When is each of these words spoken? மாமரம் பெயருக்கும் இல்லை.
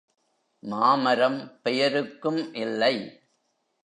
மாமரம் 0.63 1.37
பெயருக்கும் 1.63 2.53
இல்லை. 2.53 2.95